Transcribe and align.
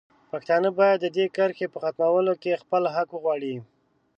پښتانه 0.31 0.69
باید 0.79 0.97
د 1.01 1.07
دې 1.15 1.25
کرښې 1.35 1.67
په 1.73 1.77
ختمولو 1.83 2.33
کې 2.41 2.59
خپل 2.63 2.83
حق 2.95 3.09
وغواړي. 3.13 3.55